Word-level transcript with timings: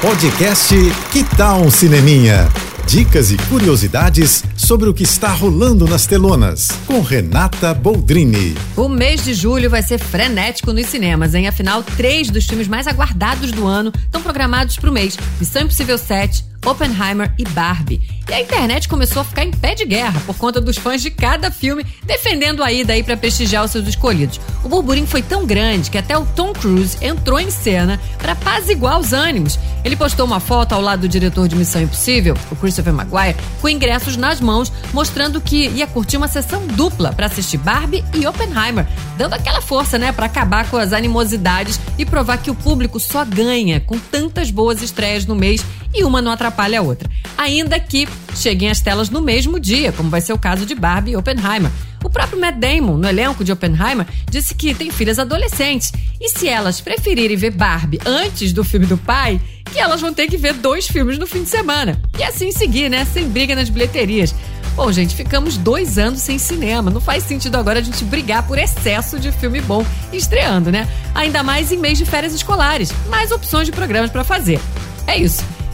Podcast 0.00 0.76
Que 1.10 1.24
Tal 1.36 1.60
um 1.60 1.70
Cineminha? 1.72 2.48
Dicas 2.86 3.32
e 3.32 3.36
curiosidades 3.48 4.44
sobre 4.56 4.88
o 4.88 4.94
que 4.94 5.02
está 5.02 5.32
rolando 5.32 5.88
nas 5.88 6.06
telonas, 6.06 6.68
com 6.86 7.00
Renata 7.00 7.74
Boldrini. 7.74 8.54
O 8.76 8.88
mês 8.88 9.24
de 9.24 9.34
julho 9.34 9.68
vai 9.68 9.82
ser 9.82 9.98
frenético 9.98 10.72
nos 10.72 10.86
cinemas, 10.86 11.34
hein? 11.34 11.48
Afinal, 11.48 11.82
três 11.82 12.30
dos 12.30 12.46
filmes 12.46 12.68
mais 12.68 12.86
aguardados 12.86 13.50
do 13.50 13.66
ano 13.66 13.92
estão 14.04 14.22
programados 14.22 14.76
para 14.76 14.88
o 14.88 14.92
mês: 14.92 15.18
Missão 15.40 15.62
Impossível 15.62 15.98
7, 15.98 16.44
Oppenheimer 16.64 17.34
e 17.36 17.44
Barbie. 17.44 18.00
E 18.28 18.34
a 18.34 18.40
internet 18.42 18.88
começou 18.88 19.22
a 19.22 19.24
ficar 19.24 19.42
em 19.42 19.50
pé 19.50 19.74
de 19.74 19.86
guerra 19.86 20.20
por 20.26 20.36
conta 20.36 20.60
dos 20.60 20.76
fãs 20.76 21.00
de 21.00 21.10
cada 21.10 21.50
filme 21.50 21.84
defendendo 22.04 22.62
a 22.62 22.70
ida 22.70 22.92
aí 22.92 23.02
para 23.02 23.16
prestigiar 23.16 23.64
os 23.64 23.70
seus 23.70 23.88
escolhidos. 23.88 24.38
O 24.62 24.68
burburinho 24.68 25.06
foi 25.06 25.22
tão 25.22 25.46
grande 25.46 25.90
que 25.90 25.96
até 25.96 26.16
o 26.16 26.26
Tom 26.26 26.52
Cruise 26.52 26.98
entrou 27.00 27.40
em 27.40 27.50
cena 27.50 27.98
para 28.18 28.32
apaziguar 28.32 29.00
os 29.00 29.14
ânimos. 29.14 29.58
Ele 29.82 29.96
postou 29.96 30.26
uma 30.26 30.40
foto 30.40 30.74
ao 30.74 30.82
lado 30.82 31.00
do 31.00 31.08
diretor 31.08 31.48
de 31.48 31.56
Missão 31.56 31.80
Impossível, 31.80 32.36
o 32.50 32.56
Christopher 32.56 32.92
Maguire, 32.92 33.36
com 33.62 33.68
ingressos 33.68 34.16
nas 34.16 34.42
mãos, 34.42 34.70
mostrando 34.92 35.40
que 35.40 35.68
ia 35.68 35.86
curtir 35.86 36.18
uma 36.18 36.28
sessão 36.28 36.66
dupla 36.66 37.12
para 37.12 37.26
assistir 37.26 37.56
Barbie 37.56 38.04
e 38.12 38.26
Oppenheimer, 38.26 38.86
dando 39.16 39.34
aquela 39.34 39.62
força, 39.62 39.98
né, 39.98 40.12
para 40.12 40.26
acabar 40.26 40.68
com 40.68 40.76
as 40.76 40.92
animosidades 40.92 41.80
e 41.96 42.04
provar 42.04 42.36
que 42.38 42.50
o 42.50 42.54
público 42.54 43.00
só 43.00 43.24
ganha 43.24 43.80
com 43.80 43.98
tantas 43.98 44.50
boas 44.50 44.82
estreias 44.82 45.24
no 45.24 45.34
mês 45.34 45.64
e 45.94 46.04
uma 46.04 46.20
não 46.20 46.32
atrapalha 46.32 46.80
a 46.80 46.82
outra. 46.82 47.08
Ainda 47.38 47.78
que 47.78 48.08
cheguem 48.34 48.68
às 48.68 48.80
telas 48.80 49.08
no 49.08 49.22
mesmo 49.22 49.60
dia, 49.60 49.92
como 49.92 50.10
vai 50.10 50.20
ser 50.20 50.32
o 50.32 50.38
caso 50.38 50.66
de 50.66 50.74
Barbie 50.74 51.12
e 51.12 51.16
Oppenheimer. 51.16 51.70
O 52.02 52.10
próprio 52.10 52.40
Matt 52.40 52.56
Damon, 52.56 52.96
no 52.96 53.08
elenco 53.08 53.44
de 53.44 53.52
Oppenheimer, 53.52 54.04
disse 54.28 54.56
que 54.56 54.74
tem 54.74 54.90
filhas 54.90 55.20
adolescentes 55.20 55.92
e 56.20 56.28
se 56.28 56.48
elas 56.48 56.80
preferirem 56.80 57.36
ver 57.36 57.52
Barbie 57.52 58.00
antes 58.04 58.52
do 58.52 58.64
filme 58.64 58.86
do 58.86 58.98
pai, 58.98 59.40
que 59.72 59.78
elas 59.78 60.00
vão 60.00 60.12
ter 60.12 60.26
que 60.26 60.36
ver 60.36 60.54
dois 60.54 60.88
filmes 60.88 61.16
no 61.16 61.28
fim 61.28 61.44
de 61.44 61.48
semana. 61.48 62.00
E 62.18 62.24
assim 62.24 62.50
seguir, 62.50 62.88
né? 62.88 63.04
Sem 63.04 63.28
briga 63.28 63.54
nas 63.54 63.68
bilheterias. 63.68 64.34
Bom, 64.74 64.90
gente, 64.90 65.14
ficamos 65.14 65.56
dois 65.56 65.96
anos 65.96 66.20
sem 66.20 66.38
cinema. 66.38 66.90
Não 66.90 67.00
faz 67.00 67.22
sentido 67.22 67.56
agora 67.56 67.78
a 67.78 67.82
gente 67.82 68.04
brigar 68.04 68.44
por 68.48 68.58
excesso 68.58 69.18
de 69.18 69.30
filme 69.30 69.60
bom 69.60 69.86
estreando, 70.12 70.72
né? 70.72 70.88
Ainda 71.14 71.44
mais 71.44 71.70
em 71.70 71.76
mês 71.76 71.98
de 71.98 72.04
férias 72.04 72.34
escolares. 72.34 72.92
Mais 73.08 73.30
opções 73.30 73.66
de 73.66 73.72
programas 73.72 74.10
para 74.10 74.24
fazer. 74.24 74.60
É 75.06 75.16
isso. 75.16 75.44